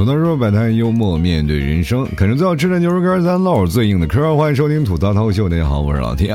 [0.00, 4.34] 吐槽说摆摊幽默面对人生，啃着最好吃的牛肉干，咱唠最硬的嗑。
[4.34, 6.34] 欢迎收听吐槽涛秀，大家好，我是老天。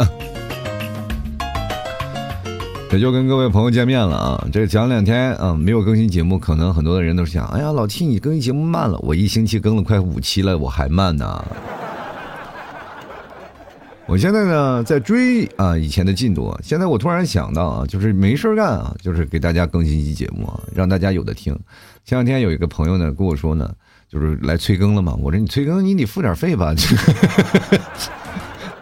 [2.92, 4.48] 这就跟各位朋友见面了啊！
[4.54, 11.44] 这讲两天啊，没有更新节目，可能很多的人都想，哎呀，老 T 你更新节目慢了，我一星期更了快五期了，我还慢呢。
[14.08, 21.58] 我现在呢在追啊以前的进度，现在我突然想到啊，就是没事干啊，就是给大家更新一期节目，让大家有的听。
[22.06, 23.74] 前两天有一个朋友呢跟我说呢，
[24.08, 26.74] 就是来催更了嘛，我说你催更你得付点费吧。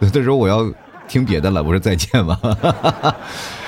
[0.00, 0.70] 有的时候我要
[1.08, 2.38] 听别的了，我说再见吧。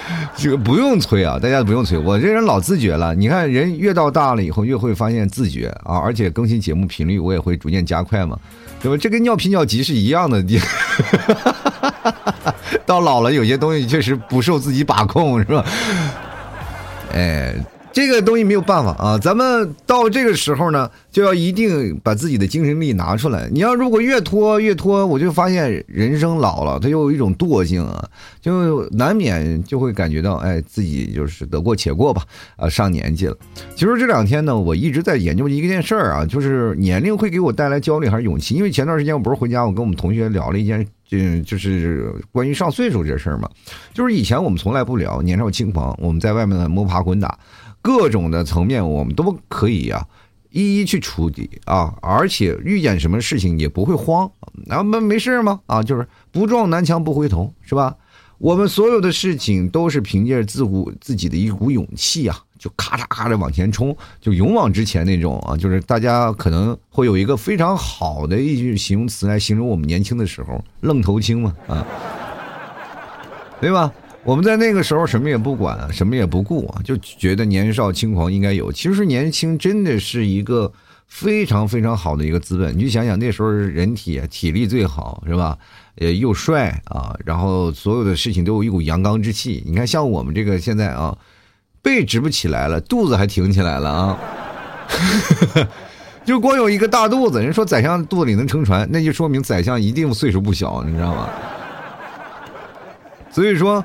[0.37, 3.15] 这个不用催啊，大家不用催，我这人老自觉了。
[3.15, 8.39] 你看人越到大了以后，越会发现自觉啊，而且更新节目频率我也会逐渐加快嘛。
[8.81, 8.97] 对吧？
[9.01, 10.43] 这跟尿频尿急是一样的。
[12.85, 15.65] 到老了，有些东西确实不受自己把控，是吧？
[17.13, 17.55] 哎。
[17.97, 23.49] 这个东西没有办法啊，咱们到这个时候呢，就要一定把自己的精神力拿出来。
[23.51, 28.07] 你要如果越拖越拖，我就发现人生老了，他又有一种惰性啊，
[28.43, 32.23] 就难免就会感觉到，哎，自己就是得过且过吧，
[32.57, 33.37] 啊，上年纪了。
[33.75, 38.57] 其实这两天呢，我一直在研究一件事儿啊，就是年龄会给我带来焦虑还是勇气？
[38.57, 43.49] 因为前段时间我不是回家，我跟我们同学聊了一件，嗯，就是关于上岁数这事儿嘛。
[43.95, 47.39] 就是以前我们从来不聊年少轻狂，我们在外面摸爬滚打。
[47.87, 50.05] 各种的层面，我们都可以呀，
[50.51, 54.29] 一一去处理啊，而且遇见什么事情也不会慌，
[54.69, 55.61] 啊，没没事吗？
[55.67, 57.95] 啊，就是不撞南墙不回头，是吧？
[58.39, 71.87] 我们所有的事情都是凭借自古自己的一股勇气啊，就咔嚓咔嚓往前冲，就勇往直前那种啊，就是大家可能会有一个非常好的一句形容词来形容我们年轻的时候，愣头青嘛，啊，
[73.61, 73.93] 对吧？
[74.27, 78.73] 我们在那个时候什么也不管，什么也不顾啊，就觉得年少轻狂应该有。
[78.73, 80.71] 其实年轻真的是一个
[81.07, 82.77] 非常非常好的一个资本。
[82.77, 85.57] 你就想想那时候人体体力最好是吧？
[85.99, 89.63] 呃，又帅啊，然后所有的事情都有一股阳刚之气。
[89.65, 91.17] 你看像我们这个现在啊，
[91.81, 94.19] 背直不起来了，肚子还挺起来了啊，
[96.27, 97.41] 就光有一个大肚子。
[97.41, 101.29] 人说宰相肚子里能撑船，那就说明宰相一定岁数不小，你知道吗？
[103.31, 103.85] 所以说。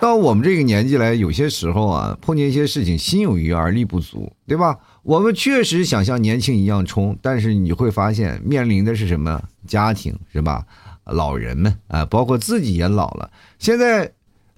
[0.00, 4.78] 到我们这个年纪来，有些时候啊，碰见一些事情，心有余而力不足，对吧？
[5.02, 9.42] 我们确实想像年轻一样冲，但是你会发现面临的是什么？
[9.66, 10.64] 家庭是吧？
[11.04, 13.30] 老人们啊，包括自己也老了。
[13.58, 14.12] 现在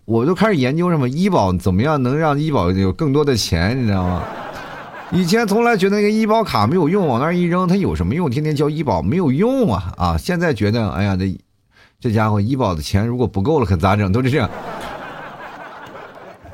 [0.05, 4.23] 我都开始研究什么医保怎么样能让医保有更多的钱，你知道吗？
[5.13, 8.31] 以前从来觉得那个医保卡没有用，往那儿一扔，它有什么用？
[8.31, 10.17] 天天交医保没有用啊啊！
[10.19, 11.37] 现在觉得，哎呀，这
[11.99, 14.13] 这家伙医保的钱如果不够了，可咋整？
[14.13, 14.49] 都是这样。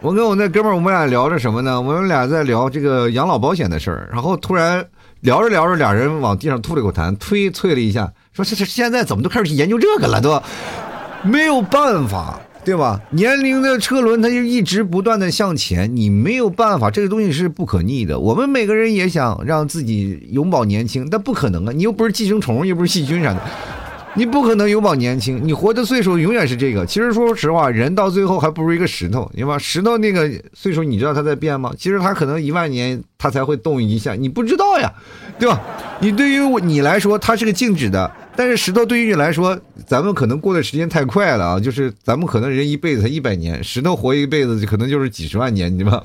[0.02, 1.80] 我跟我那哥们儿，我们俩聊着什么呢？
[1.80, 4.08] 我们俩在聊这个养老保险的事儿。
[4.12, 4.84] 然后突然
[5.20, 10.20] 聊着聊着，俩人往地上吐了口痰，推啐了一下，说：“这这现在怎么都开始研究这个了？
[10.20, 10.40] 都
[11.22, 13.00] 没有办法，对吧？
[13.10, 18.20] 年龄的车轮它就一直不断的向前，你没有办法，这个东西是不可逆的。
[18.20, 21.72] 我们每个人也想让自己永葆年轻，但不可能啊！
[21.74, 23.40] 你又不是寄生虫，又不是细菌啥的。”
[24.18, 26.86] 你不可能永葆年轻，你活的岁数永远是这个。
[26.86, 29.58] 其实说实话，人到最后还不如一个石头，对吧？
[29.58, 31.70] 石头那个岁数，你知道它在变吗？
[31.76, 34.90] 其实它可能一万年它才会动一下，你不知道呀，
[35.38, 35.60] 对吧？
[36.00, 41.60] 你对于你来说，它是个静止的，但是石头对于你来说，咱们可能过的时间太快了啊！
[41.60, 46.02] 就是咱们可能人一辈子才一百年，石头活一辈子可能就是几十万年，对吧？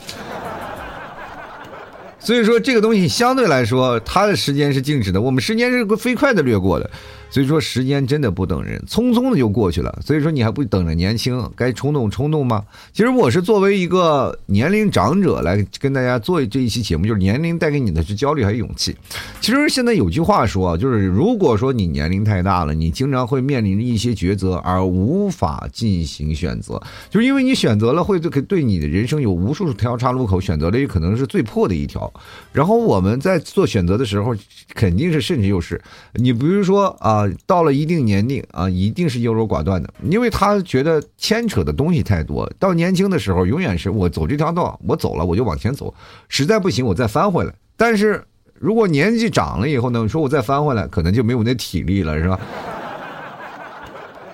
[2.20, 6.90] 所以说这个东西相对来说，它的时间是静止的，我们时间是飞快的掠过的。
[7.32, 10.00] 所以说时间真的不等人，匆匆的就过去了。
[10.06, 12.62] 所以说你还不等着年轻，该冲动冲动吗？
[12.92, 18.94] 其实我是作为一个年龄长者来跟大家做这一期节目，就是年龄带给你的是焦虑还是勇气？
[19.40, 32.12] 其实现在有句话说，就是如果说你年龄太大了，你经常会面临着一些抉择而无法进行选择，就是因为你选择了会对对你的人生有无数条岔路口，选择了也可能是最破的一条。
[32.52, 34.36] 然后我们在做选择的时候，
[34.76, 35.82] 肯定是甚至又是
[36.16, 37.21] 你比如说啊。
[37.46, 42.52] 到了一定年龄啊，一定是优柔寡断的，因为他觉得牵扯的东西太多。
[42.60, 45.94] 到年轻的时候，永远是我走这条道，我走了我就往前走，
[46.30, 47.54] 实在不行我再翻回来。
[47.76, 48.24] 但是
[48.54, 52.40] 如果年纪长了以后呢，说我再翻回来，可能就没有那体力了，是吧？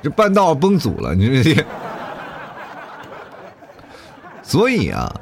[0.03, 1.65] 这半道崩组了，你这。
[4.43, 5.13] 所以啊，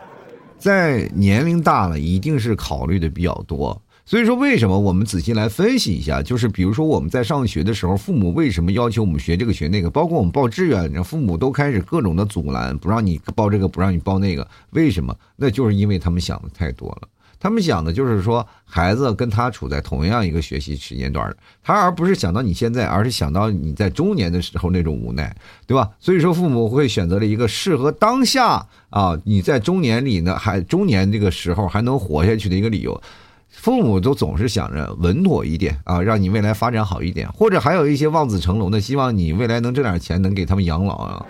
[0.60, 3.82] 在年龄大了，一定是考虑的比较多。
[4.08, 6.22] 所以说，为什么我们仔细来分析一下？
[6.22, 9.90] 就是比如说，我们在上学的时候，父母为什么要求我们学这个学那个？
[9.90, 14.48] 包括我们报志愿，父母都开始各种的阻拦，不让你报这个，不让你报那个。
[14.70, 15.16] 为什么？
[15.36, 17.08] 那就是因为他们想的太多了。
[17.40, 25.36] 他们想的就是说，孩子跟他处在同样一个学习时间段他而不是想到你现在，而是想到你在中年的时候那种无奈，
[25.66, 25.90] 对吧？
[26.00, 33.02] 所以说，父母会选择了一个适合当下啊，你在中年里呢，还中年这个时候还能活下去的一个理由。
[33.50, 41.26] 父母都总是想着稳妥一点啊，让你未来发展好一点，或者还有一些望子成龙的，希望你未来能挣点钱，能给他们养老啊。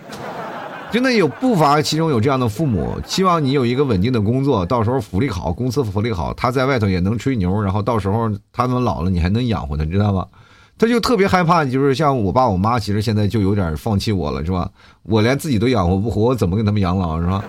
[0.92, 10.26] 真的有不乏其中有这样的父母，希望你有一个稳定的工作，到时候福利好，公司福利好，他在外头也能吹牛，然后到时候他们老了，你还能养活他，知道吗？
[10.78, 14.70] 他就特别害怕，就是像我爸我妈，其实现在就有点放弃我了，是吧？
[15.04, 17.44] 我连自己都养活不活，我怎么给他们养老，是吧？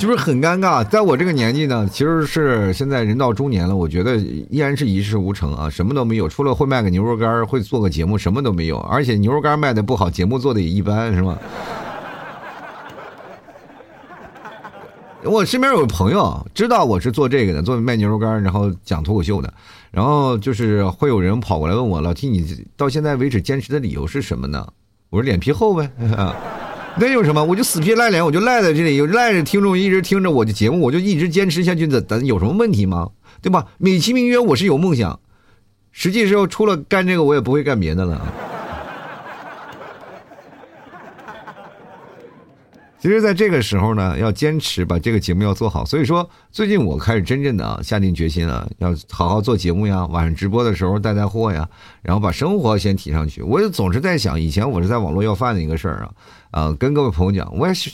[0.00, 11.36] 就是很尴尬，在我这个年纪呢，其实是现在人到中年了，我觉得依然是一事无成啊，什么都没有，除了会卖个牛肉干，会做个节目，什么都没有，而且牛肉干卖的不好，节目做的也一般，是吗？
[15.22, 19.52] 我身边有朋友知道我是做这个的，做卖牛肉干，然后讲脱口秀的，
[19.90, 24.66] 然后就是会有人跑过来问我，老提你到现在为止坚持的理由是什么呢？
[25.10, 25.90] 我说脸皮厚呗。
[26.96, 27.42] 那有什么？
[27.42, 33.10] 我就死皮赖脸，我就赖在这里，有赖着听众一直听着我的节目，我就一直坚持下去，的，咱有什么问题吗？
[33.40, 33.66] 对吧？
[33.78, 35.18] 美其名曰我是有梦想，
[35.92, 38.49] 实际上除了干这个，我也不会干别的了。
[43.00, 45.82] 其实，在这个时候呢，要坚持把这个节目要做好。
[45.86, 51.66] 所以说，最近我开始真正的啊下定决心了，要好好做节目呀，晚上直播的时候带带货呀，
[52.02, 53.40] 然后把生活先提上去。
[53.40, 56.10] 我就总是在想，以前我是在网络要饭的一个事儿啊，
[56.50, 57.90] 啊，跟各位朋友讲，我也是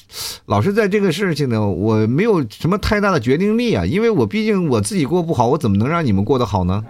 [0.46, 6.84] 老是在这个事情呢，我没有什么太大的决定力啊，因为我毕竟我自己过不好，我怎么能让你们过得好呢？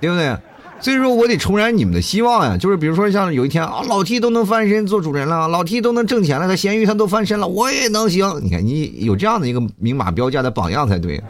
[0.00, 0.34] 对不对？
[0.80, 8.40] 所以说我得重燃你们的希望呀，就是比如说像有一天啊，老 T 都能翻身做主人了，老 T 都能挣钱了，他咸鱼他都翻身了，我也能行。
[8.42, 11.22] 你看你有这样的一个明码标价的榜样才对，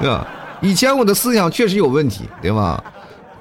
[0.00, 0.26] 对吧？
[0.60, 2.82] 以前我的思想确实有问题，对吧？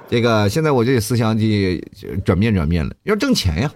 [0.10, 1.84] 这个现在我这思想得
[2.26, 3.72] 转变转变了，要挣钱呀。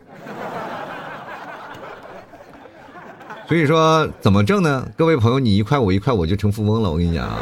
[3.48, 4.88] 所以说怎么挣呢？
[4.98, 6.92] 各位朋友，你一块我一块，我就成富翁了。
[6.92, 7.38] 我跟你讲啊。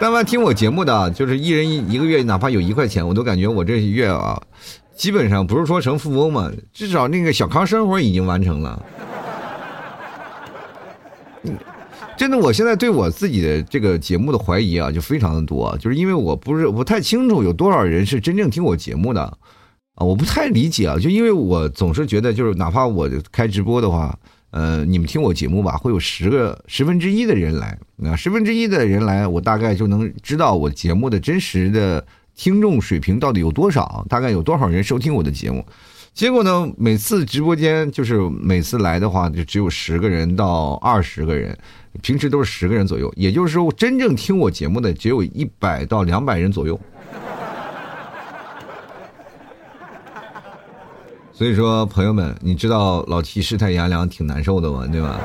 [0.00, 4.40] 但凡听我节目的，就是一人一一个月，哪怕有一块钱，我都感觉我这月啊，
[4.94, 8.80] 基本上不是说成富翁嘛，至少那个小康生活已经完成了。
[12.16, 19.20] 真的，我现在对我自己的这个节目的怀疑啊，就非常的多，就是因为我不是不太清楚有多少人是真正听我节目的
[19.96, 24.16] 啊，我不太理解啊，就因为我总是觉得，就是哪怕我开直播的话。
[24.50, 32.04] 呃，你们听我节目吧，会有十个十分之一的人来，那十分之一的人来，我大概就能知道我节目的真实的
[32.34, 35.64] 听众水平到底有多少，大概有多少人收听我的节目。
[36.14, 41.56] 结果呢，每次直播间就是每次来的话，就只有十个人到二十个人，
[42.02, 46.80] 平时都是十个人左右，也就是说，真正听我节目的只有一百到两百人左右。
[51.38, 54.84] 所以说，朋友们，你知道老七世态炎凉挺难受的吗？
[54.90, 55.20] 对吧？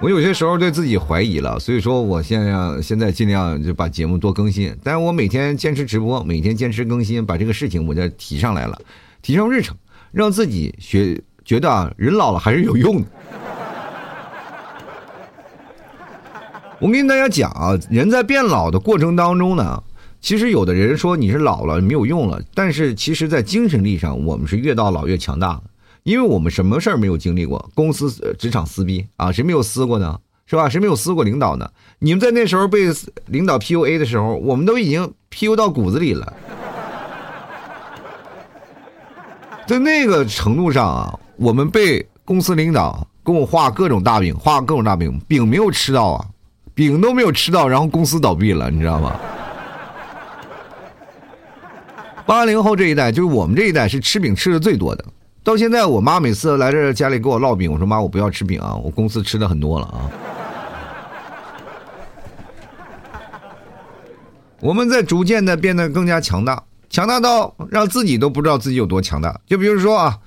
[0.00, 4.76] 我有些时候对自己怀疑了，所以说我现在现在尽量就把节目多更新。
[4.82, 8.78] 但是我每天坚持直播，每天坚持更新，把这个事情我就提上来了，
[9.22, 9.74] 提上日程，
[10.12, 13.06] 让自己学觉得啊，人老了还是有用的。
[16.80, 19.82] 我跟大家讲啊，人在变老的过程当中呢。
[20.24, 25.60] 其实有的人说你是老了没有用了，但是其实，在精神力上，我们是越到老越强大，
[26.02, 27.70] 因为我们什么事儿没有经历过？
[27.74, 30.18] 公司职场撕逼啊，谁没有撕过呢？
[30.46, 30.66] 是吧？
[30.66, 31.70] 谁没有撕过领导呢？
[31.98, 32.90] 你们在那时候被
[33.26, 36.32] 领导 PUA 的时候，我们都已经 PU 到骨子里了。
[39.66, 46.24] 在那个程度上啊，我们被公司领导给我画各种大饼，画各种大饼，饼没有吃到啊，
[46.72, 49.14] 饼都没有吃到，然后公司倒闭了，你知道吗？
[52.26, 55.04] 八零后这一代，就是我们这一代是吃饼吃的最多的。
[55.42, 60.10] 到现在，我妈每次来这家里给我烙饼，我说妈，我不要吃饼啊，我公司吃的很多了啊。
[64.60, 69.38] 我们在逐渐的变得更加强大，强大到让自己都不知道自己有多强大。
[69.46, 70.18] 就比如说啊，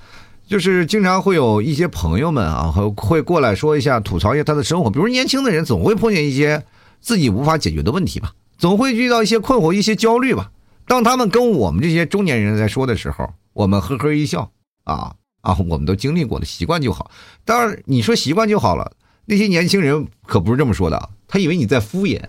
[0.47, 4.91] 就是经常会有一些朋友们啊，会会过来说一下吐槽一下他的生活。
[4.91, 6.63] 比如年轻的人总会碰见一些
[7.01, 10.51] 自己无法解决的问题吧，总会遇到一些困惑、一些焦虑吧。
[10.87, 14.49] 当他们跟我们这些中年人在说的时候，我们呵呵一笑，
[14.85, 17.11] 啊啊，我们都经历过了，习惯就好。
[17.43, 18.93] 当然，你说习惯就好了，
[19.25, 22.21] 那些年轻人可不是这么说的，他以为你在敷衍，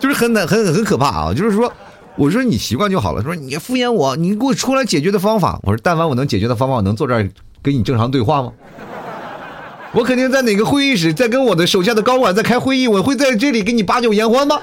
[0.00, 1.32] 就是很很很很可怕啊！
[1.32, 1.72] 就是说，
[2.16, 5.60] 我说你习惯就好了，说你敷衍我，你给我出来解决的方法。
[5.62, 7.30] 我说，但凡我能解决的方法，我能坐这儿
[7.62, 8.52] 跟你正常对话吗？
[9.92, 14.58] 我肯定在哪个会议室，在跟我的手下的高管在开会议，我会在这里给你把酒言欢吗？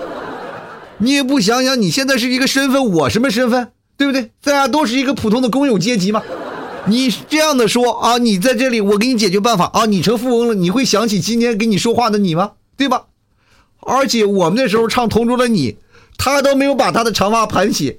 [0.99, 4.31] 你也不想想，你现在是一个身份，我什么身份，对不对？
[4.43, 6.21] 大家都是一个普通的工友阶级嘛。
[6.87, 12.51] 你这样的说啊，你在这里，我给你解决办法啊，你成富翁了，你会想起今天跟你说话的你吗？
[12.75, 13.05] 对吧？
[13.81, 15.71] 而且我们那时候唱《同桌的你》，
[16.17, 17.97] 他都没有把他的长发盘起，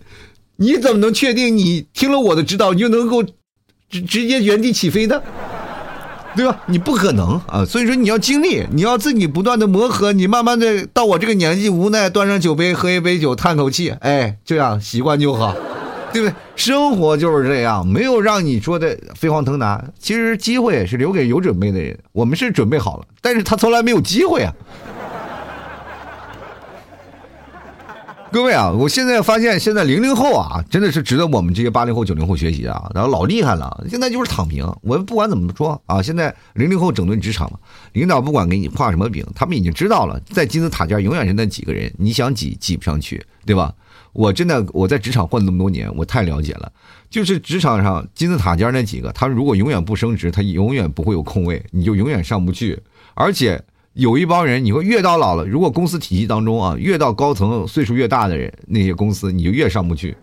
[0.57, 5.23] 你怎么能确定你听了我的指导，你就能够直直接原地起飞呢？
[6.37, 6.61] 对吧？
[6.67, 7.65] 你不可能啊！
[7.65, 15.55] 所以说你要经历，你要自己不断的磨合，你慢慢的到我这个年纪，无奈端上酒杯喝一杯酒，叹口气，哎，这样习惯就好，
[16.13, 16.35] 对不对？
[16.55, 19.83] 生活就是这样，没有让你说的飞黄腾达。
[19.99, 24.53] 其实机会是留给有准备的人，我们是准备好了，但是他从来没有机会啊。
[28.33, 33.85] 各位啊，我现在发现，现在零零后啊，真的是值得我们这些八零后、九零后学习啊，然后老厉害了。
[33.91, 37.59] 现在就是躺平，我不管怎么说啊，现在零零后整顿职场嘛，
[37.93, 43.75] 领导不管给你画什么饼，他们已经知道了，在金字塔尖永远是那几个人，你想挤挤不上去，对吧？
[44.13, 46.71] 我真的我在职场混了那么多年，我太了解了，
[47.11, 52.81] 就是职场上金字塔尖那几个，他如果永远不升职，他永远不会有空位，你就永远上不去，
[53.15, 53.61] 而且。
[53.95, 60.17] 有一帮人，你会越到老了，如果公司体系当中啊，越到高层岁数越大的人，那些公司你就越上不去。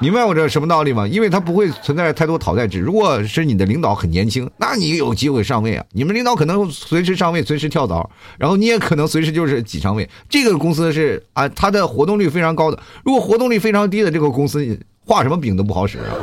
[0.00, 1.06] 明白我这什么道理吗？
[1.08, 2.78] 因为他不会存在太多淘汰制。
[2.78, 5.84] 如果是你的领导很年轻，那你有机会上位啊。
[5.92, 10.08] 你们领导可能随时上位，随时跳槽，然后你也可能随时就是挤上位。
[10.28, 12.78] 这个公司是啊，它的活动率非常高的。
[13.04, 16.14] 如果活动率非常低的这个公司，画什么饼都不好使啊。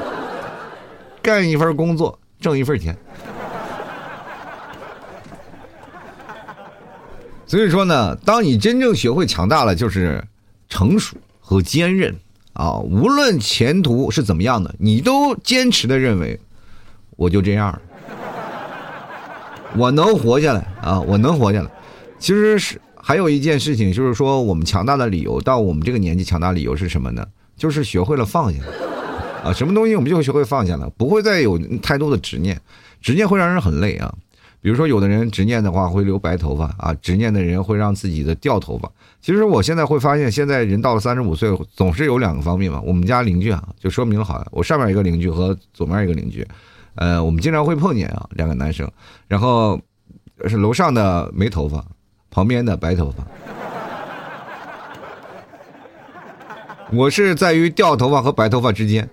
[1.22, 2.96] 干一份工作，挣一份钱。
[7.52, 10.24] 所以说呢，当你真正学会强大了，就是
[10.70, 12.16] 成熟和坚韧
[12.54, 12.78] 啊。
[12.78, 16.40] 无论前途是怎么样的，你都坚持的认为，
[17.18, 17.78] 我就这样，
[19.76, 21.70] 我能活下来啊，我能活下来。
[22.20, 27.28] 其实是还有一件事情，就是说我们强大的理由，到我们这个年纪强大理由是什么呢？
[27.58, 28.60] 就是学会了放下
[29.44, 32.62] 啊，什么东西我们就会学会放下了，不会再有太多的执念，
[33.02, 34.16] 执念会让人很累啊。
[34.62, 38.88] 比如说，有的人执念的话会留白头发啊，执念的人会让自己的掉头发。
[39.20, 42.80] 其实我现在会发现，现在人到了三十五岁，总是有两个方面嘛。
[42.86, 46.48] 我们家邻居啊，就说明好，我上面一个邻居和左面一个邻居，
[46.94, 48.88] 呃，我们经常会碰见啊，两个男生，
[49.28, 49.82] 然后
[50.48, 51.84] 是楼上的没头发，
[52.30, 53.26] 旁边的白头发。
[56.94, 59.10] 我是在于掉头发和白头发之间。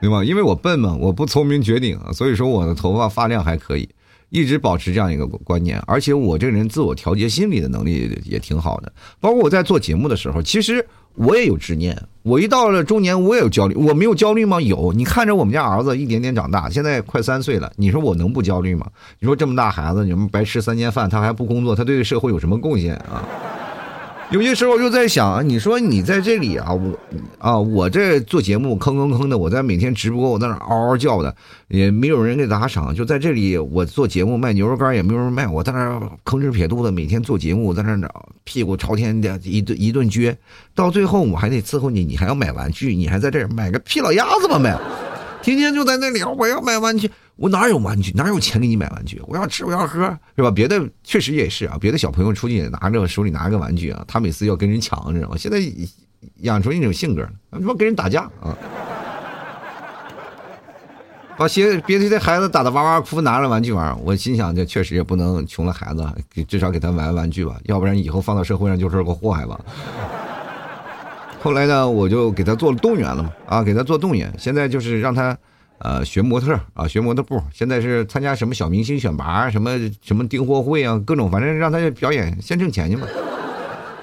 [0.00, 0.22] 对吧？
[0.22, 3.88] 因为我笨嘛，我不聪明绝顶啊，所以说我的头发发量还可以，
[4.30, 5.82] 一直保持这样一个观念。
[5.86, 8.92] 而且我这个人自我调节心理的能力也挺好的。
[9.20, 12.00] 包括我在做节目的时候，其实我也有执念。
[12.22, 13.74] 我一到了中年，我也有焦虑。
[13.74, 14.60] 我没有焦虑吗？
[14.60, 14.92] 有。
[14.92, 18.86] 你看着我们家儿子一点点长大，现在快三岁了，你说我能不焦虑吗？
[19.20, 23.24] 你说这么大孩子，你们白吃三年饭，他还不工作，他对社会有什么贡献啊？
[24.30, 26.98] 有些时候我就在想，你说你在这里啊，我
[27.38, 31.32] 啊，我这做节目吭吭吭的，我在每天直播，我在那嗷嗷叫的，
[31.68, 37.96] 也没有人给打赏，就在这里我做节目卖牛肉干也没有人卖，我在那吭哧撇肚子，每天做节目，在那
[38.42, 40.34] 屁股朝天的一顿一顿撅，
[40.74, 44.76] 到最后我还得伺候你，你还要买玩具，你还在这儿买个屁老鸭子吧买，
[45.40, 47.08] 天天就在那里，我要买玩具。
[47.36, 48.10] 我哪有玩具？
[48.12, 49.20] 哪有钱给你买玩具？
[49.26, 50.50] 我要吃，我要喝，是吧？
[50.50, 51.76] 别的确实也是啊。
[51.78, 55.36] 别的小朋友出去拿着手里拿个玩具啊，他每次要跟人抢，知道吗？
[55.36, 55.58] 现在
[56.36, 58.56] 养出一种性格，他妈跟人打架啊！
[61.36, 63.94] 把些别的孩子打的哇哇哭，拿着玩具玩。
[64.02, 66.02] 我心想，这确实也不能穷了孩子，
[66.32, 69.60] 给至少给他买玩具吧，要不然以后放到社会上就是个祸害吧。
[71.42, 75.36] 后来呢，我就给他做了动员了嘛，啊，给他做动员，现在就是让他。
[75.78, 83.06] 呃，学模特啊，学模特步，现在是参加什么小明星选拔，什么什么订货会啊，各种，反正让他表演，先挣钱去嘛。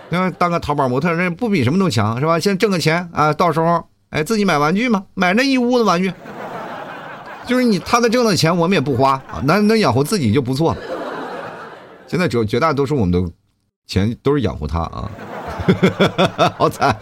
[0.10, 2.40] 那当个淘宝模特，那不比什么都强，是吧？
[2.40, 6.14] 先挣个钱啊，到时候哎，自己买玩具嘛，买那一屋子玩具。
[7.46, 10.82] 就是你他的挣的钱，我们也不花啊，能能养活自己就不错了。
[12.08, 13.32] 现在绝绝大多数我们的
[13.88, 15.10] 钱都是养活他啊。
[16.58, 16.96] 好惨，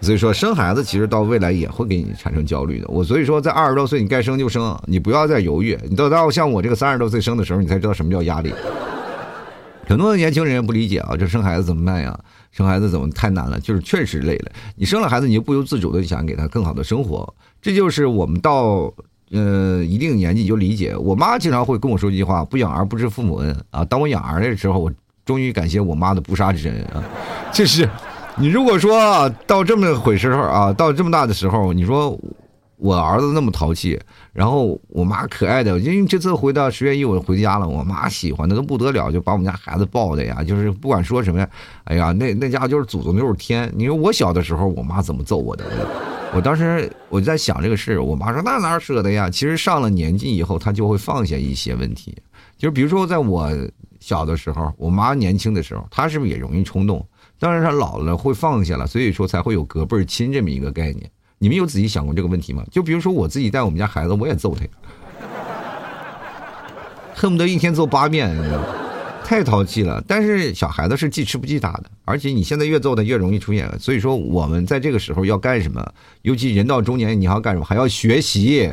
[0.00, 2.86] 所以说生孩子其实到未来也会给你产生焦虑的。
[2.88, 5.78] 我所以说在二十多岁你该生就生，你不要再犹豫。
[5.88, 8.52] 你等到像我这个三十多岁生的时候，你才知道什么叫压力。
[9.86, 12.18] 很多的年轻人不理解啊，这生孩子怎么办呀？
[12.52, 13.58] 生孩子怎么太难了？
[13.60, 14.52] 就是确实累了。
[14.76, 17.34] 你生了孩子，你就不由自主的想给他更好的生活。
[17.60, 18.92] 这就是我们到
[19.30, 20.96] 呃一定年纪你就理解。
[20.96, 23.84] 我妈经常会跟我说一句话：不养儿不知父母恩啊。
[23.84, 24.92] 当我养儿的时候，我。
[25.30, 27.04] 终于感谢我妈的不杀之恩啊！
[27.52, 27.88] 就是
[28.34, 32.18] 你如果说到这么回事儿啊，到这么大的时候，你说
[32.78, 33.96] 我儿子那么淘气，
[34.32, 41.48] 然后我妈可爱的，因为这次回到十月一我回家了，我妈喜欢的都不得了，就把我们家孩子抱的呀，就是不管说什么呀，
[41.84, 43.72] 哎呀，那那家伙就是祖宗就是天。
[43.76, 45.64] 你说我小的时候，我妈怎么揍我的？
[46.34, 49.30] 我当时我就在想这个事，我妈说那哪舍得呀？
[49.30, 52.16] 其实上了年纪以后，她就会放下一些问题，
[52.60, 53.50] 就比如说在我
[54.00, 57.02] 小的时候，我妈年轻的时候，她是不是也容易冲动？
[57.38, 61.10] 当然她老了会放下了，所以说才会有隔辈亲这么一个概念。
[61.38, 62.62] 你们有仔细想过这个问题吗？
[62.70, 64.66] 就比如说我自己带我们家孩子，我也揍他，
[67.14, 68.36] 恨不得一天揍八遍，
[69.24, 70.04] 太淘气了。
[70.06, 73.74] 但是小孩子是记吃不记打的，而且你现在越揍他越容易出现。
[73.78, 75.82] 所以说我们在这个时候要干什么？
[76.20, 77.64] 尤其人到中年，你要干什么？
[77.64, 78.70] 还要学习。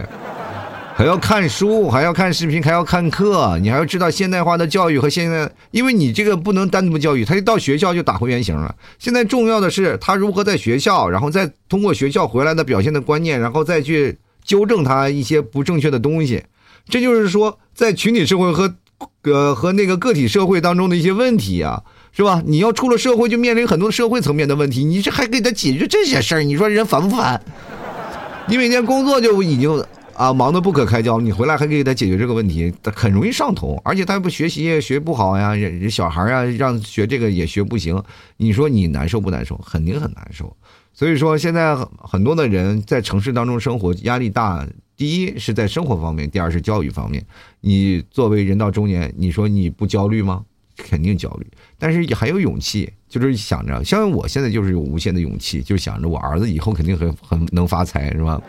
[0.98, 8.74] 还要看书，还要看视频，还要看课，你还要知道现代化的教育和现在，因为你这个不能单独教育，他一到学校就打回原形了。
[8.98, 16.44] 现在重要的是他如何在学校，然后再通过学校回来的表现的观念，然后再去纠正他一些不正确的东西。
[16.90, 18.74] 这就是说，在群体社会和
[19.22, 22.42] 呃和那个个体社会当中的一些问题啊，是吧？
[22.44, 27.40] 你要出了社会就面临很多社会层面的问题，你这还给他解决这些事儿，你说人烦不烦？
[28.48, 29.86] 你每天工作就已经。
[30.18, 35.54] 啊，忙得不可开交，你回来还给他解决这个问题，他很容易上头，而且他不学习也学不好呀，
[35.92, 38.02] 小孩啊让学这个也学不行，
[38.38, 39.56] 你说你难受不难受？
[39.58, 40.58] 肯定很难受。
[40.92, 47.24] 所以说现在很多的人在城市当中生活压力大，第一是在生活方面，第二是教育方面。
[47.62, 50.44] 你作为人到中年，你说你不焦虑吗？
[50.78, 51.46] 肯定焦虑，
[51.78, 58.42] 但是也还有勇气，就是想着，像我现在就是有无限的勇气，就想着我儿子以后肯定很很能发财，是吧？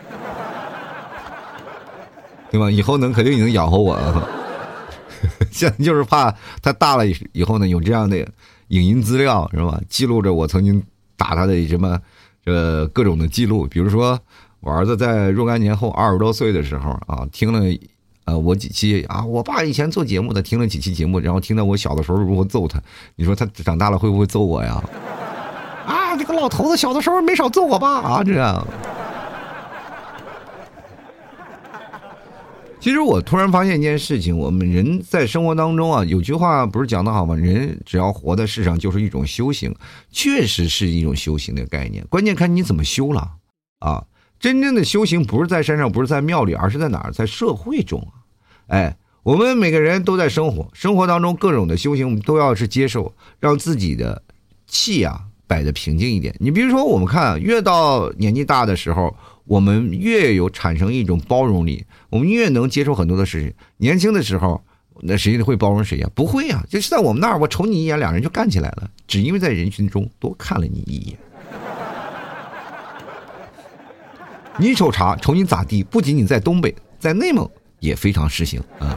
[2.51, 2.69] 对吧？
[2.69, 3.97] 以后能肯定能养活我。
[5.51, 7.03] 现在就是怕他大了
[7.33, 8.17] 以后呢，有这样的
[8.69, 9.79] 影音资料是吧？
[9.89, 10.81] 记录着我曾经
[11.17, 11.99] 打他的什么
[12.45, 13.67] 呃各种的记录。
[13.67, 14.17] 比如说，
[14.61, 17.59] 我儿子在若干年后二十多岁的时候啊，听了
[18.25, 22.81] 呃我几期啊，我爸以前做节目的，听了几期节目，然后听到我小的时候如何揍他。
[23.15, 24.81] 你说他长大了会不会揍我呀？
[25.85, 28.65] 啊，这个老头子小的时候没少揍我爸啊，这样。
[32.79, 37.35] 其实我突然发现一件事情，我们人在生活当中啊，有句话不是讲的好吗？
[37.35, 39.75] 人只要活在世上，就是一种修行，
[40.11, 42.05] 确实是一种修行的概念。
[42.07, 43.33] 关键看你怎么修了
[43.79, 44.05] 啊！
[44.39, 47.11] 真正的修行不是在山上，不是在庙里，而是在哪儿？
[47.11, 48.23] 在社会中啊！
[48.67, 54.23] 哎，我们每个人都在生活，生活当中各种的修行，我们都要是接受，让自己的
[54.67, 56.33] 气啊摆的平静一点。
[56.39, 59.13] 你比如说，我们看，越到年纪大的时候。
[59.49, 63.51] 我们越有产生一种包容力，我们越能接受很多的事情。
[63.77, 64.63] 年轻的时候，
[65.01, 66.07] 那谁会包容谁呀？
[66.13, 66.63] 不会呀！
[66.69, 71.17] 就是在我们那儿，我瞅你一眼，两人就干起来了，只因为在人群中多看了你一眼。
[74.59, 75.15] 你瞅啥？
[75.15, 75.83] 瞅你咋地？
[75.83, 78.95] 不仅仅在东北，在内蒙也非常实行啊。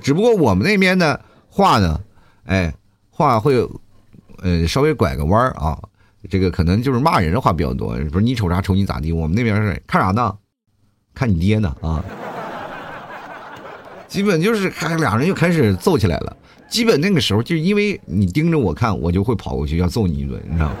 [0.00, 2.00] 只不过我们那边的话呢，
[2.46, 2.72] 哎，
[3.10, 3.56] 话会
[4.38, 5.78] 呃稍微拐个弯儿啊。
[6.28, 9.12] 这个可能就是骂人的话比较多，不是你瞅啥瞅你咋地？
[9.12, 10.36] 我们那边是看啥呢？
[11.14, 12.04] 看你爹呢啊！
[14.06, 16.36] 基本就是开俩人就开始揍起来了。
[16.68, 20.76] 基本那个时候就因为你盯着我看，我就会跑过去要揍你一顿，你知道吗？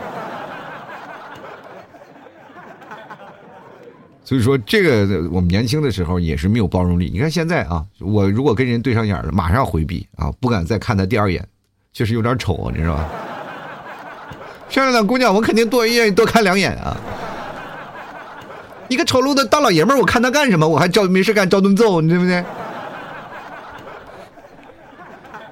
[4.24, 7.08] 所以说这个我们年轻的时候也是没有包容力。
[7.10, 11.46] 你看现在啊，我如果跟人对上眼了，马上回避啊，不敢再看他第二眼，
[11.92, 13.08] 确实有点丑，你知道吧？
[14.68, 16.96] 漂亮的姑娘，我肯定多愿意多看两眼啊！
[18.88, 20.66] 一个丑陋的大老爷们儿，我看他干什么？
[20.66, 22.44] 我还照没事干照顿揍，你对不对？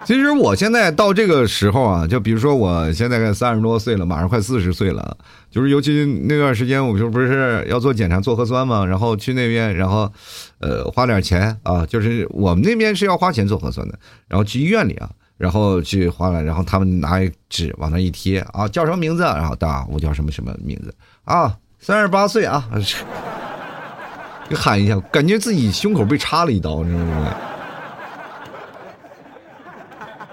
[0.05, 5.16] 其实我现在到这个时候啊，就比如说我现在三十多岁了，马上快四十岁了，
[5.50, 10.12] 就是尤其那段时间，我就不是要做检查做核酸嘛，然后去那边，然后
[10.61, 13.98] 呃花点钱啊，就是我们那边是要花钱做核酸的，
[14.29, 15.09] 然后去医院里啊。
[15.36, 19.22] 然后去花了，然后他们拿纸往那一贴啊，叫什么名字？
[19.22, 20.94] 然后大我叫什么什么名字
[21.24, 21.56] 啊？
[21.80, 22.68] 三十八岁啊，
[24.48, 27.34] 就喊一下，感觉自己胸口被插了一刀，你知道吗？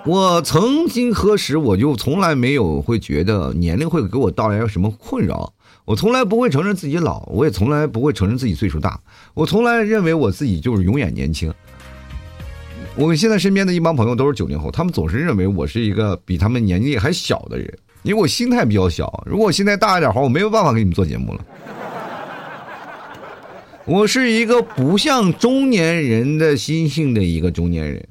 [0.04, 5.54] 我曾经何时我就从来没有会觉得年龄会给我带来什么困扰，
[5.86, 9.00] 我从来不会承认自己老，我也从来不会承认自己岁数大，
[9.34, 11.54] 我从来认为我自己就是永远年轻。
[12.96, 19.24] 我们现在身边的一帮朋友都是九零后，他们总是认为我是一个比他们年纪还小的人，因为我心态比较小。
[19.26, 21.46] 如果我心态大一点的话，我没有办法给你们做节目了。
[23.86, 28.06] 我是一个不像中年人的心性的一个中年人，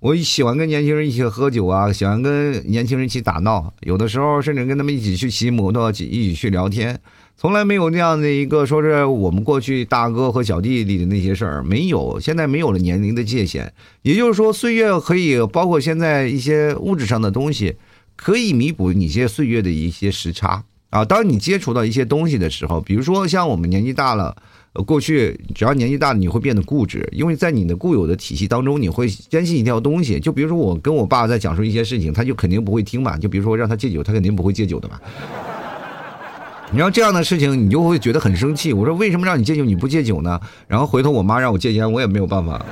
[0.00, 7.00] 我喜欢跟年轻人一起喝酒啊，喜欢跟年轻人一起打闹，有的时候甚至跟他们一起去骑摩托，一起去聊天，
[7.40, 13.72] 从来没有那样的一个说是我们过去大哥和小弟弟的那些事儿，没有，现在没有了年龄的界限，
[14.02, 17.76] 也就是说，岁月可以包括现在一些物质上的东西，
[18.14, 21.02] 可以弥补你些岁月的一些时差啊。
[21.02, 24.36] 当你接触到一些东西的时候，比如说像我们年纪大了。
[24.86, 30.20] 过去只要年纪大了，你会变得固执，因为在你的固有的体系当中，你会坚信一条东西。
[30.20, 33.16] 就比如说，我跟我爸在讲述一些事情，他就肯定不会听嘛。
[33.16, 35.00] 就比如说让他戒酒，他肯定不会戒酒的嘛。
[36.72, 38.72] 你要这样的事情，你就会觉得很生气。
[38.72, 40.40] 我说为什么让你戒酒你不戒酒呢？
[40.68, 42.64] 然后回头我妈让我戒烟，我也没有办法。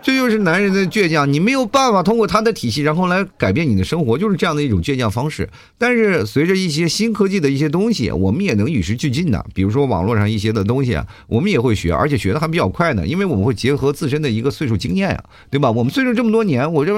[0.00, 5.50] 这就是男人的倔强，你没有办法通过他的体系，然后来改变你的生活，就是这样的一种倔强方式。
[5.76, 9.44] 但是随着一些新科技的一些东西，我们也能与时俱进的。
[9.52, 15.70] 比如说网络上一些的东西，我们也会学，而且学的还比较快呢，因为我们会结合自身的一个岁数经验啊，对吧？
[15.70, 16.94] 我们岁数这么多年，我这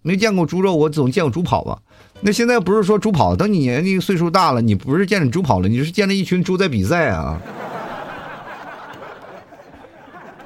[0.00, 1.78] 没见过猪肉，我总见过猪跑吧？
[2.24, 7.36] 那现在不是说猪跑，等你年龄岁数大了，你不是见着猪跑了，你是见了一群猪在比赛啊。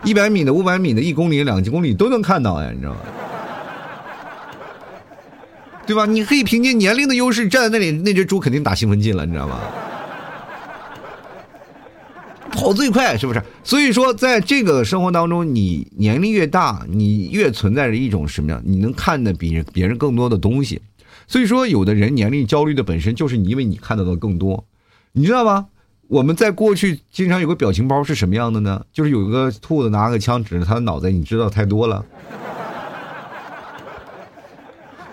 [0.02, 2.98] 一百米的、五百米的、一公里、两公里都能看到呀，你知道吗？
[5.86, 6.06] 对吧？
[6.06, 9.60] 你可以凭借年龄的优势站在那里，那只猪肯定打兴奋剂了，你知道吗？
[12.50, 13.42] 跑最快是不是？
[13.62, 18.62] 所以说，在这个生活当中，你年龄越大，你越存在着一种什么样？
[18.64, 20.80] 你能看的比别人更多的东西。
[21.26, 24.64] 所以说，有的人年龄焦虑的本身就是你因为你看到的更多，
[25.12, 25.66] 你知道吗？
[26.08, 28.84] 我们在过去经常有个表情包是什么样的呢？
[28.92, 32.04] 就是有一个兔子拿个枪指着他的脑袋，你知道太多了，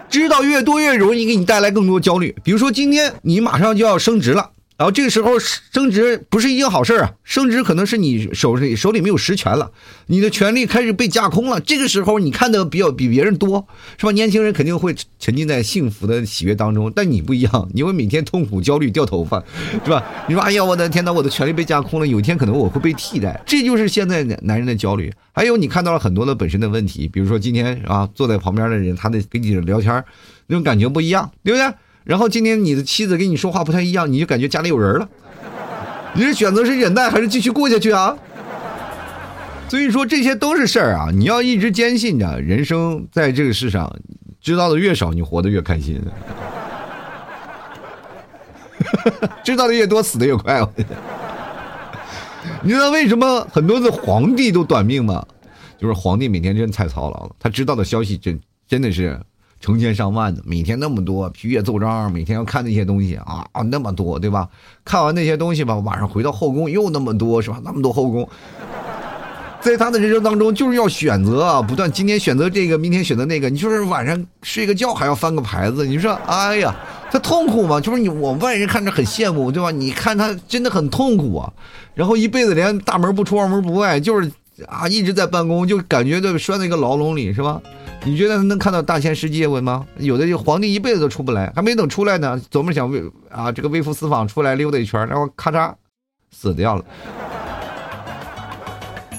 [0.08, 2.36] 知道越多越容易给你带来更多焦虑。
[2.43, 4.52] 比如说今天你马上就要升职了。
[4.76, 9.72] 然后这个时候升职不是一件好事啊，升职可能是你手里手里没有实权了，
[10.08, 11.60] 你的权利开始被架空了。
[11.60, 14.12] 这个时候你看的比较比别人多，是吧？
[14.12, 19.44] 年轻人肯定会沉浸在幸福的喜悦当中，但你不一样，你会每天痛苦、焦虑、掉头发，
[19.86, 20.04] 是吧？
[20.28, 25.14] 你说哎呀，我的天哪，我的权利被架空了，有一天可能我会被替代，这就是现在男人的焦虑。
[25.32, 30.04] 还有你看到了很多的本身的问题，比如说今天啊，坐在旁边的人，他的跟你聊天
[30.48, 31.74] 那种感觉不一样，对不对？
[32.04, 35.10] 然后今天你的妻子跟你说话不太一样，你就感觉家里有人了。
[36.13, 38.16] 你是选择是忍耐还是继续过下去啊？
[39.70, 43.92] 所以说这些都是事儿啊，你要一直坚信着，人生在这个世上，
[44.39, 46.00] 知道的越少，你活得越开心。
[49.44, 50.62] 知道的越多，死的越快。
[52.62, 55.26] 你知道为什么很多的皇帝都短命吗？
[55.80, 59.20] 就是皇帝每天真太操劳了，他知道的消息真真的是。
[59.63, 64.45] 成千上万的，每天那么多批阅奏章，每天要看那些东西啊啊，那么多，对吧？
[64.84, 67.62] 看完那些东西吧，晚上回到后宫又那么多，是吧？
[67.63, 68.28] 那么多后宫，
[69.62, 76.76] 在他的人生当中就是要选择啊，不断今天选择这个，明天选择那个，你就是晚上睡个觉还要翻个牌子，你说，哎呀，
[77.10, 77.80] 他痛苦吗？
[77.80, 79.71] 就是你我外人看着很羡慕，对吧？
[79.71, 81.54] 你看他真的很痛苦啊，
[81.95, 84.30] 然后一辈子连大门不出二门不外，就是
[84.67, 87.62] 啊一直在办公，就感觉都拴在一个牢笼里，是吧？
[88.06, 89.88] 你觉得他能看到大千世界文吗？
[89.98, 95.74] 有的皇帝一辈子都出不来，还没等出来呢，琢磨想微啊这个微服私访出来溜达一圈，然后咔嚓
[96.32, 96.84] 死掉了。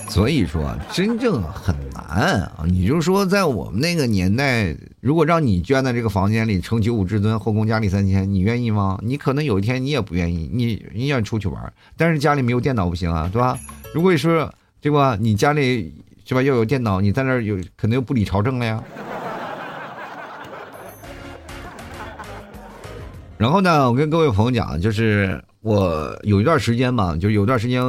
[0.07, 2.62] 所以说，真正很难啊！
[2.66, 8.99] 你就说在我们那个年代，如果让你捐在这个房间里，成九五至尊，后宫佳丽三千，你愿意吗？
[9.03, 13.59] 你可能有一天你也不愿意，你你愿出去玩，但是家里没有电脑不行啊，对吧？
[13.94, 14.47] 如果是
[14.83, 15.16] 对吧？
[15.18, 15.94] 你家里。
[16.24, 16.42] 是吧？
[16.42, 18.82] 要有电脑，你在那儿有可能又不理朝政了呀。
[23.37, 27.82] 然后呢，我跟各位朋友讲，就是我有一段时间嘛，就有段时间，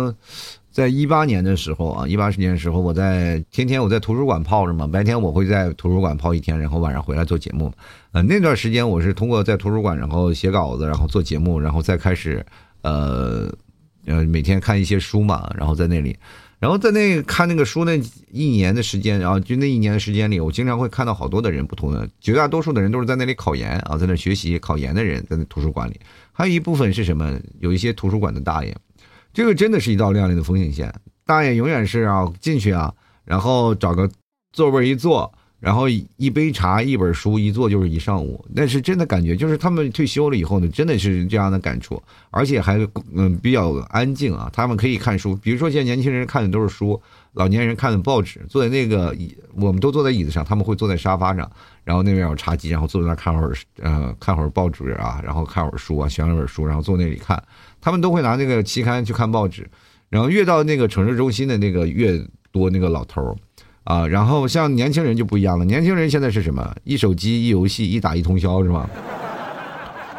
[0.71, 7.71] 在一八年的时候啊，一八年的时候，我在天天我在图书馆泡着嘛，白天我会在图书馆泡一天，然后晚上回来做节目。
[8.11, 12.45] 呃，那段时间我是通过在图书馆，然后写稿子，然后做节目，然后再开始，
[12.81, 13.49] 呃，
[14.07, 16.17] 呃，每天看一些书嘛，然后在那里。
[16.59, 17.99] 然后在那看那个书那
[18.31, 25.99] 一年的时间，然后就那一年的时间里，我经常会看到好多的人，不同的绝大多数的人都是在那里考研啊，在那学习考研的人在那图书馆里，
[26.31, 27.39] 还有一部分是什么？
[27.59, 28.75] 有一些图书馆的大爷，
[29.33, 30.93] 这个真的是一道亮丽的风景线。
[31.25, 32.93] 大爷永远是啊进去啊，
[33.25, 34.09] 然后找个
[34.51, 35.33] 座位一坐。
[35.65, 38.45] 然后一杯茶，一本书，一坐就是一上午。
[38.53, 41.99] 那是真的感觉，就是他们退休了以后呢，真的是这样的感触，
[42.29, 42.77] 而且还
[43.15, 44.47] 嗯比较安静啊。
[44.53, 47.01] 他们可以看书，比如说现在年轻人看的都是书，
[47.33, 48.39] 老年人看的报纸。
[48.47, 51.49] 坐在那个椅，我们都坐在椅子上，他们会坐在沙发上，
[51.83, 53.51] 然后那边有茶几，然后坐在那看会儿
[53.81, 57.43] 呃看会儿报纸啊，然后看会儿书啊，选了本书，然后坐那里看。
[57.81, 59.67] 他们都会拿那个期刊去看报纸，
[60.09, 63.35] 然后越到那个城市中心的那个越多那个老头儿。
[63.85, 64.05] 啊。
[64.05, 66.75] 然后像年轻人就不一样了，年轻人现在是什么？
[66.83, 68.89] 一手机、一游戏、一打一通宵，是吧？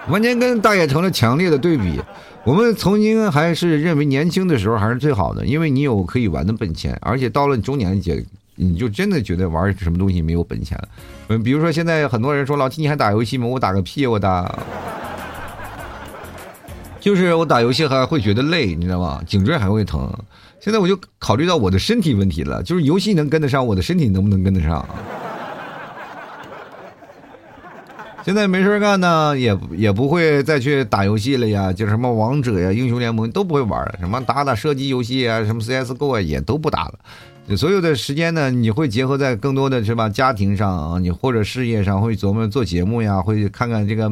[0.09, 2.01] 完全跟大爷成了强烈的对比。
[2.45, 8.25] 我们曾经还是认为年轻的时候还是最好的，因为你有可以玩的本钱，而且到了中年节，
[8.55, 10.89] 你就真的觉得玩什么东西没有本钱了。
[11.29, 13.49] 嗯，比如说现在很多人说老七你还打游戏吗？
[13.49, 14.57] 我打个屁，我打。
[17.01, 19.21] 就是我打游戏还会觉得累，你知道吗？
[19.27, 20.09] 颈椎还会疼。
[20.67, 24.85] 现在我就考虑到我的身体问题了，就是游戏能跟得上，我的身体能不能跟得上？
[28.25, 37.57] 现在没事干呢，也也不会再去打游戏了呀，就什么王者呀、英雄联盟都不会玩了，什么打打射击游戏啊、什么 CSGO 啊也都不打了。
[37.57, 40.09] 所有的时间呢，你会结合在更多的是吧？
[40.09, 44.11] 家庭上啊，你或者事业上会琢磨做节目呀，会看看这个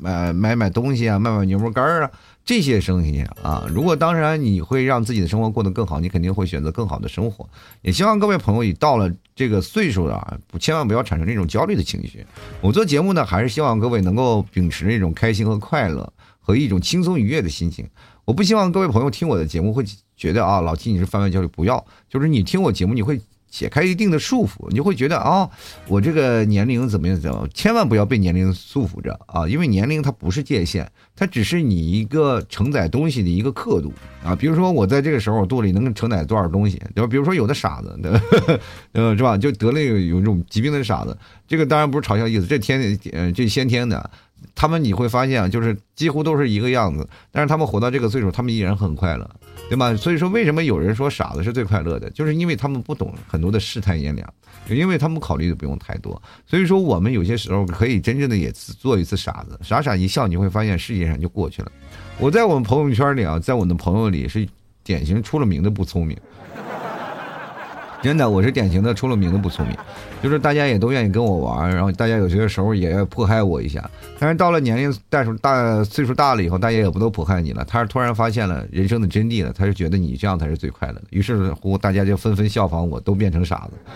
[0.00, 2.10] 买买买东西啊，卖卖牛肉干啊。
[2.44, 7.48] 这些生意啊，如果当然你会让自己的生活过得更好，你肯定会选择更好的生活。
[7.82, 12.26] 也希望各位朋友，你到了这个岁数啊，千万不要产生这种焦虑的情绪。
[12.60, 17.88] 我做节目呢，还是希望各位能够秉持一种开心和快乐和一种轻松愉悦的心情。
[18.24, 19.84] 我不希望各位朋友听我的节目会
[20.16, 23.20] 觉得啊，老七你是贩卖焦虑，不要，就是你听我节目你会。
[23.52, 25.48] 解开一定的束缚，你就会觉得啊，
[25.86, 27.20] 我这个年龄怎么样？
[27.20, 27.46] 怎么？
[27.52, 29.46] 千万不要被年龄束缚着啊！
[29.46, 33.92] 因为年龄它不是界限，它只是你一个承载东西的一个刻度
[34.24, 34.34] 啊。
[34.34, 36.80] 比如说，我在这个时候，我肚里能承载多少东西？
[36.94, 37.06] 对吧？
[37.06, 37.94] 比如说，有的傻子，
[38.92, 39.36] 呃，是吧？
[39.36, 41.14] 就得了有一种疾病的傻子，
[41.46, 44.10] 这个当然不是嘲笑意思，这天，呃，这先天的。
[44.56, 49.30] 他们你会发现，就是几乎都是一个样子，但是他们活到这个岁数，他们依然很快乐，
[49.72, 49.96] 对吧？
[49.96, 52.10] 所以说，为什么有人说傻子是最快乐的？
[52.10, 54.34] 就是因为他们不懂很多的世态炎凉，
[54.68, 56.20] 因为他们考虑的不用太多。
[56.46, 61.72] 所以说，我们有些时候可以真正的也做一次傻子，傻傻一笑，你会发现世界上就过去了。
[62.18, 64.46] 我在我们朋友圈里啊，在我的朋友里是
[64.84, 66.14] 典型出了名的不聪明。
[68.02, 69.76] 真的，我是典型的出了名的不聪明，
[70.20, 73.88] 就是大家也都愿意跟我玩，然后大家有些时候也要迫害我一下。
[74.18, 77.64] 但是到了年龄大数大岁数大了以后，大家也不都迫害你了。
[77.64, 81.02] 他是突然发现了人生的真谛了，他是觉得你这样才是最快乐的。
[81.10, 83.92] 于是乎，大家就纷纷效仿我，都变成傻子。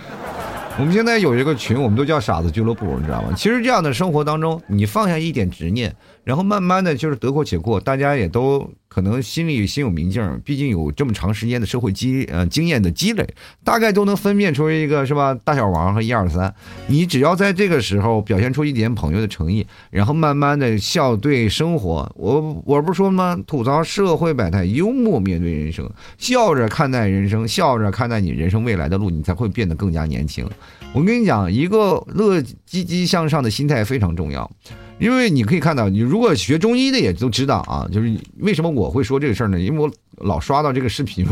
[0.79, 3.33] 我们现在有一个群，我们都叫傻子俱乐部，你知道吗？
[3.37, 5.95] 其实这样的生活当中，你放下一点执念。
[6.23, 13.29] 然后慢慢的就是得过且过，大家也都可能心里心有明镜，毕竟有这么长时间的社会积呃经验的积累，
[13.63, 16.55] 大概都能分辨出一个是吧大小王和一二三。
[16.87, 23.39] 你只要在这个时候表现出一点朋友的诚意，然后慢慢的笑对生活，我我不是说吗？
[23.47, 30.49] 吐槽社会百态，幽默面对人生，笑着看待人生，笑着看待你人生未来的路，你才会变得更加年轻。
[30.95, 34.51] 我跟你讲，一个乐积极向上的心态非常重要。
[34.99, 39.61] 因为你可以看到，你如果学中医的也都知道啊，就是为什么我会说这个事儿呢？
[39.61, 39.91] 因为我
[40.25, 41.27] 老刷到这个视频，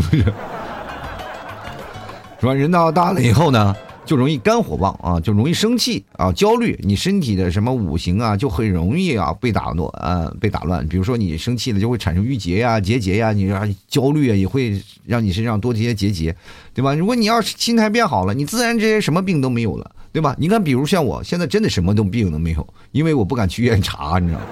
[2.41, 2.53] 是吧？
[2.53, 3.75] 人到大了以后呢，
[4.05, 10.87] 就容易肝火旺啊，就容易生气啊，焦虑，你身体的什么五行啊，就很容易啊被打乱啊，被打乱。
[10.87, 16.37] 比如说你生气了，就会产生郁结呀、结节呀，你啊焦虑啊，也会让你身上多这些结节，
[16.75, 16.95] 对吧？
[16.95, 19.91] 如果你要是心态变好了，你自然这些什么病都没有了。
[20.15, 20.35] 对吧？
[20.39, 24.47] 你看，比如像我现在真的什么都病都没有，因为我不敢去医院查，你知道吗？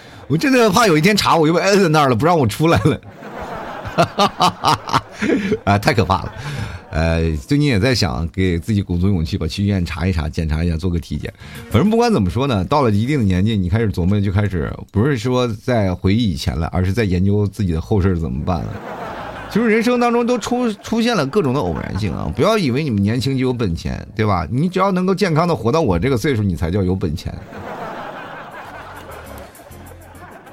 [0.26, 3.00] 我真的怕有一天查我又被摁在那儿了，不让我出来了。
[5.64, 6.32] 啊，太可怕了！
[6.90, 11.30] 呃，最近也在想给自己鼓足勇气吧，去医院查一查，检查一下，做个体检。
[11.70, 18.68] 反正不管怎么说呢，到了一定的年纪，你开始琢磨，就开始不是说在回忆以前了，而是在研究自己的后事怎么办了。
[19.50, 22.30] 就是人生当中都出出现了各种的偶然性啊！
[22.36, 24.46] 不要以为你们年轻就有本钱，对吧？
[24.50, 27.34] 你只要能够健康的活到我这个岁数，你才叫有本钱。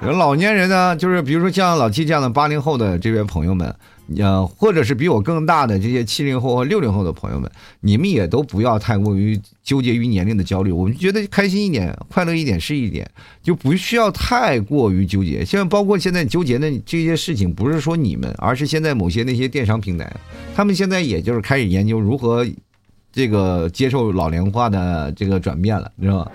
[0.01, 3.73] 老年人呢，就是比如说像老七这样的八零后的这位朋友们。
[4.15, 10.71] 呃，或者是比我更大的这些七零后和六零后的朋友们，你们也都不要太过于纠结于年龄的焦虑。
[10.71, 13.05] 我们觉得开心一点、快乐一点是一点，
[13.43, 15.43] 就不需要太过于纠结。
[15.43, 20.09] 像包括现在纠结的这些事情，不是说你们，而是现在某些那些电商平台，
[20.55, 22.47] 他们现在也就是开始研究如何
[23.11, 26.31] 这个接受老龄化的这个转变了，你知道吗？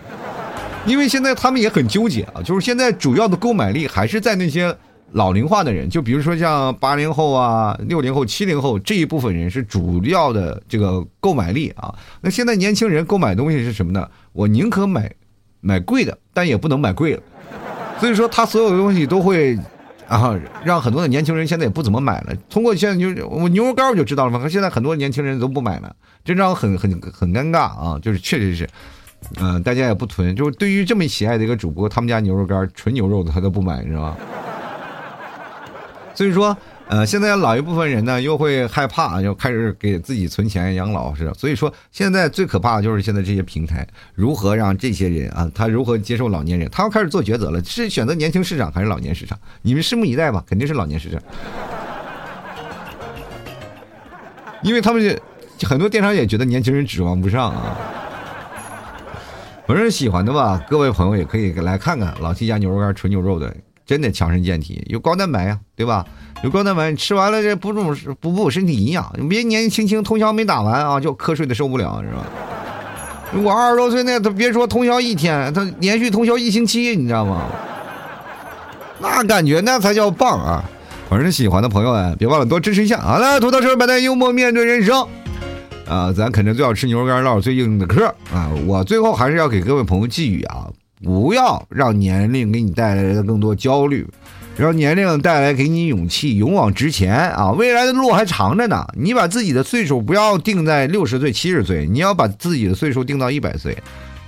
[0.85, 4.76] 因为现在他们也很纠结啊，就是现在主要的购买力还是在那些。
[5.12, 11.94] 老龄化的人，就比如说像八零后啊、六零后、七零后这一部分人是主要的这个购买力啊。
[12.20, 14.09] 那现在年轻人购买东西是什么呢？
[14.33, 15.12] 我宁可买
[15.61, 17.22] 买贵的，但也不能买贵了。
[18.01, 19.57] 所以说，他所有的东西都会
[20.09, 22.35] 啊，让很多的年轻人现在也不怎么买了。
[22.48, 24.38] 通过现在就我牛肉干我就知道了嘛。
[24.38, 25.94] 可现在很多年轻人都不买了，
[26.25, 27.98] 这让我很很很尴尬啊。
[28.03, 28.68] 就是确实是，
[29.38, 30.35] 嗯，大家也不囤。
[30.35, 34.16] 就是对于这么喜爱的一个主播，他们家牛肉干纯牛肉的他都不买，是吧？
[36.22, 36.56] 所以说，
[36.87, 41.28] 呃，现在老一部分人呢，又会害怕，又开始给自己存钱养老是。
[41.35, 46.70] 所以说，现在最可怕的就是现在这些平台如何让这些人啊，他如何接受老年人？
[46.70, 49.37] 他要开始做抉择了，是选择年轻市场还是老年市场？
[49.62, 51.20] 你们拭目以待吧，肯定是老年市场，
[54.62, 55.20] 因为他们
[55.64, 57.76] 很多电商也觉得年轻人指望不上啊。
[59.66, 63.52] 反正喜欢的吧，各位朋友也可以来看看老七家牛肉干纯牛肉的，
[63.86, 66.04] 真的强身健体，有高蛋白呀，对吧？
[66.42, 72.24] 有高蛋白，吃完了这补充补补身体营养，你别年纪轻轻通宵没打完啊，就瞌睡的受不了，是吧？
[73.42, 77.46] 我二十多岁那他别说通宵一天，他连续通宵一星期，你知道吗？
[79.00, 80.64] 那感觉那才叫棒啊！
[81.08, 82.98] 反正喜欢的朋友啊，别忘了多支持一下。
[83.00, 85.06] 好了，吐槽车百态幽默面对人生。
[85.88, 88.48] 啊，咱肯定最好吃牛肉干，唠最硬的嗑啊！
[88.66, 90.68] 我最后还是要给各位朋友寄语啊，
[91.02, 94.06] 不要让年龄给你带来的更多焦虑，
[94.56, 97.50] 让年龄带来给你勇气，勇往直前啊！
[97.52, 103.76] 未来的路还长着呢，你把自己的岁数不要定在六十岁、七十岁，你要把自己的岁数定到一百岁，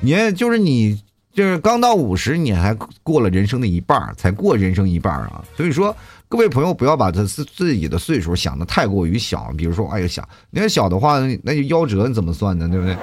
[0.01, 1.01] 你就是你
[1.33, 5.45] 就是刚到五十，你还过了人生的一半，才过人生一半啊！
[5.57, 5.95] 所以说。
[6.27, 9.53] 各位朋友，不要把他自自己的岁数想的太过于小。
[9.57, 12.67] 比如说，哎呀，小，你要小的话，那就夭折，你怎么算呢？
[12.69, 12.97] 对不对？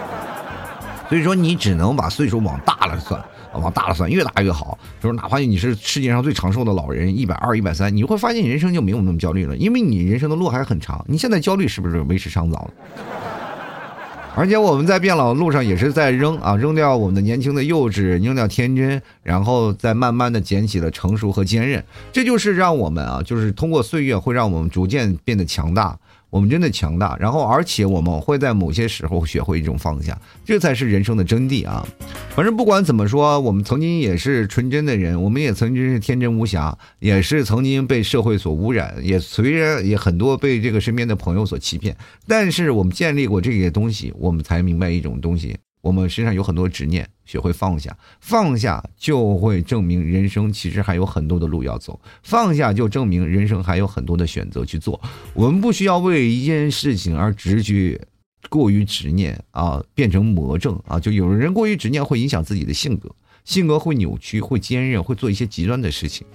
[1.08, 4.78] 所以说，你只能把岁数往大了算，往大了算，越大越好。
[5.02, 11.04] 就是哪怕你是世界上最长寿的老人，一百二、一百三，你会发现你人生就没有那么焦虑了，因为你人生的路还很长。
[11.08, 12.72] 你现在焦虑是不是为时尚早了？
[14.34, 21.84] 而且我们在变老的路上也是在扔啊，扔掉我们的年轻的幼稚，扔掉天真，然后再慢慢的捡起了成熟和坚韧。
[22.14, 26.00] 这就是让我们啊，就是通过岁月会让我们逐渐变得强大。
[26.32, 31.86] 我们真的强大，然后而且我们会在某些时候学会一种放下，这才是人生的真谛啊！
[32.36, 45.58] 反正不管怎么说，我们曾经也是纯真的人，我们也曾经是天真无瑕，也是曾经被社会所污染，也虽然也很多被这个身边的朋友所欺骗，但是我们建立过这些东西，我们才明白一种东西。
[45.82, 55.02] 我们身上有很多执念，学会放下，放下就会证明人生其实还有很多的路要走，放下就证明人生还有很多的选择去做。
[55.34, 58.00] 我们不需要为一件事情而执着，
[58.50, 61.00] 过于执念啊，变成魔怔啊。
[61.00, 63.10] 就有人过于执念会影响自己的性格，
[63.44, 66.26] 性格会扭曲，会坚韧，会做一些极端的事情。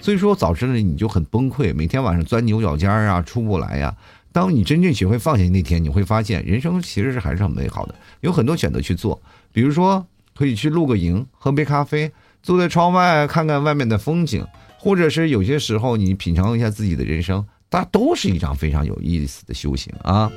[0.00, 3.96] 所以说，早知道你就很崩溃，每天晚上钻牛角尖啊，出不来呀。
[4.30, 9.20] 当你真正学会放下那天，你会发现人生其实是还是很美好的，有很多选择去做。
[9.52, 12.10] 比如说，可以去露个营，喝杯咖啡，
[12.42, 14.46] 坐在窗外看看外面的风景，
[14.78, 20.30] 或者是有些时候你品尝一下自己的人生，它都是一场非常有意思的修行啊。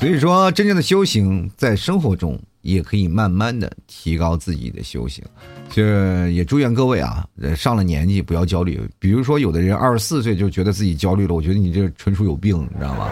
[0.00, 2.38] 所以说，真正的修行在生活中。
[2.62, 5.24] 也可以慢慢的提高自己的修行，
[5.70, 8.78] 这也祝愿各位啊，上了年纪不要焦虑。
[8.98, 13.10] 比如说，有的人二十四岁就觉得自己焦虑了，我觉得你这纯属有病，你知道吗？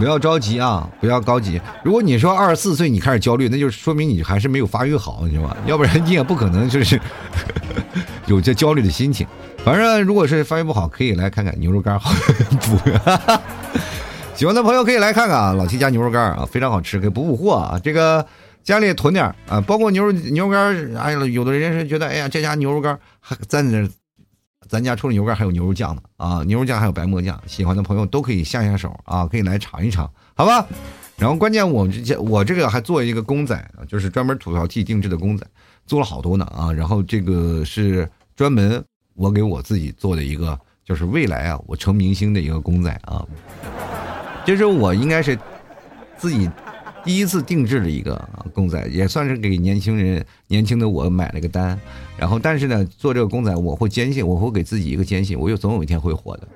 [0.00, 1.60] 不要着急啊，不要着急。
[1.84, 5.54] 如果你说二十四岁你开始焦虑，那就说明你还是没有发育好，你知道吧？
[5.66, 6.98] 要不然你也不可能就是
[8.24, 9.26] 有这焦虑的心情。
[9.62, 12.14] 反正如果是发育不好，可以来看看牛肉干好
[12.62, 12.78] 补。
[14.34, 17.78] 喜欢的朋友可以来看看啊，老七家牛肉干啊，非常好吃，给补补货啊。
[17.84, 18.24] 这个
[18.64, 20.96] 家里囤点啊，包括牛肉牛肉干。
[20.96, 23.86] 哎呀，有的人是觉得，哎呀，这家牛肉干还在这，
[24.70, 27.42] 咱家除了牛肉干还有牛肉酱呢啊，牛肉酱还有白馍酱。
[27.44, 30.64] 喜欢的朋友都可以下下手啊，可以来尝一尝，好吧？
[31.16, 35.44] 然后关键我们这我这个还做一个公仔啊，就是专门吐槽 T 定制的公仔，
[35.86, 36.72] 做了好多呢啊。
[36.72, 38.80] 然后这个是专门
[39.14, 43.26] 我给我自己做的一个，就是未来啊我成明星的一个公仔啊。
[44.46, 45.36] 就是我应该是
[46.16, 46.48] 自己
[47.02, 51.78] 第一次定制了一个公仔，也算是给年轻人、年轻的我买了个单。
[52.18, 56.48] 然后，但是呢，做这个公仔，我会坚信，我会给自己一个坚信，我有总有一天会火的，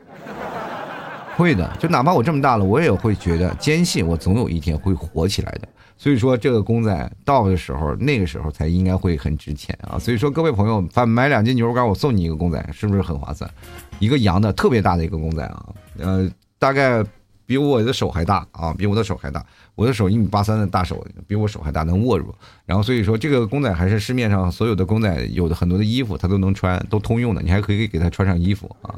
[1.34, 1.74] 会的。
[1.78, 5.68] 就哪怕我这么大了，我也会觉得坚信，我总有一天会火起来的。
[5.96, 9.98] 所以说，这个公仔到的时候，那个时候才应该会很值钱啊。
[9.98, 13.50] 所以说，各位朋友，反买两斤牛肉干，我送你一个公仔，是不是很划算？
[13.98, 15.66] 一个羊的特别大的一个公仔啊，
[15.98, 17.02] 呃，大概。
[17.46, 18.72] 比我的手还大啊！
[18.72, 19.44] 比我的手还大，
[19.74, 22.34] 我的手一米八三的大手，比我手还大，能握住。
[22.64, 27.42] 然后所以说，这个公仔还是市面上所有的公仔有的很多的衣服，它都能穿，都通用的。
[27.42, 28.94] 你还可以给它穿上衣服啊！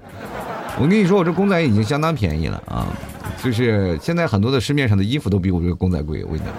[0.78, 2.86] 我跟你说，我这公仔已经相当便宜了啊！
[3.42, 6.22] 就是现在很多的市面上的衣服都比我这个公仔贵。
[6.24, 6.54] 我跟你讲，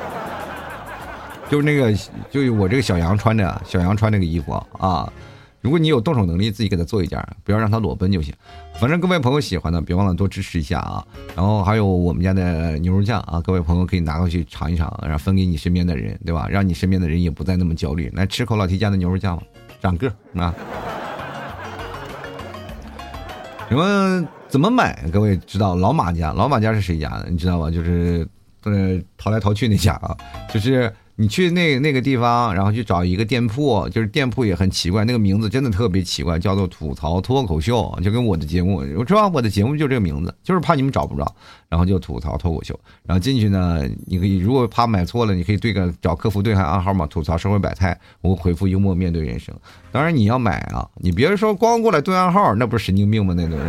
[1.49, 1.93] 就是那个，
[2.31, 5.11] 就是我这个小羊穿着，小羊穿那个衣服啊。
[5.59, 8.33] 如果你有动手能力，自己给他做一件，不要让他裸奔就行。
[8.79, 11.05] 反正各位朋友喜欢的，别忘了多支持一下啊。
[11.35, 16.47] 然后还有我们家的牛肉酱啊，各位朋友可以拿过去尝一尝，然后分给你身边的人，对吧？
[16.47, 18.09] 让你身边的人也不再那么焦虑。
[18.13, 19.43] 来吃口老提家的牛肉酱吧，
[19.81, 20.53] 长个啊。
[23.67, 25.09] 什么怎么买？
[25.11, 26.31] 各位知道老马家？
[26.33, 27.29] 老马家是谁家的？
[27.29, 27.71] 你知道吧？
[27.71, 28.25] 就是
[28.63, 30.15] 呃逃来逃去那家啊，
[30.53, 30.93] 就是。
[31.19, 41.35] 你去那那个地方，然后去找一个店铺，就是店铺也很奇怪，那个名字真的特别奇怪，叫做吐槽脱口秀，就跟我的节目，我知道我的节目就这个名字，就是怕你们找不着，
[41.69, 49.55] 然后就吐槽脱口秀，然后进去呢，你可以如果怕买错了，你可以对个找客服对下暗号嘛，吐槽社会百态，我回复幽默面对人生。
[49.91, 53.33] 当然你要买啊，你别说光过来对暗号，那不是神经病吗？
[53.35, 53.63] 那都是，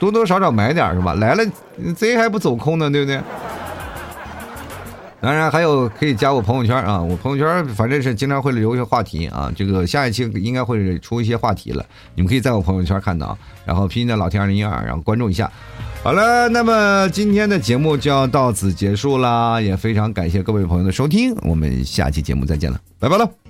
[0.00, 1.14] 多多少少买点是吧？
[1.14, 1.44] 来了
[1.94, 3.20] 贼还不走空呢，对不对？
[5.20, 15.50] 当然还有可以加我朋友圈啊，我朋友圈反正是经常会留一些话题啊，这个下一期应该会出一些话题了，你们可以在我朋友圈看到，然后拼音的老天二零一二，然后关注一下。
[16.04, 23.47] 好了，那么今天的节目就要到此结束啦，也非常感谢各位朋友的收听，我们下期节目再见了，拜拜喽。